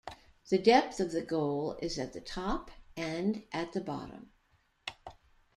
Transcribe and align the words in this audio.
The 0.49 0.57
depth 0.57 0.99
of 0.99 1.11
the 1.11 1.21
goal 1.21 1.77
is 1.79 1.99
at 1.99 2.13
the 2.13 2.21
top 2.21 2.71
and 2.97 3.43
at 3.51 3.73
the 3.73 3.81
bottom. 3.81 4.31